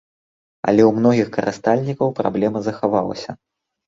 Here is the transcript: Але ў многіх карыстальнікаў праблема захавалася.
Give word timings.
Але 0.69 0.81
ў 0.85 0.91
многіх 1.01 1.29
карыстальнікаў 1.35 2.13
праблема 2.21 2.59
захавалася. 2.69 3.31